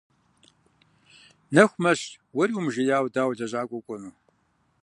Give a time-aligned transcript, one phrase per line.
[1.53, 1.99] Нэху мэщ,
[2.35, 4.13] уэри умыжеяуэ дауэ лэжьакӀуэ укӀуэну?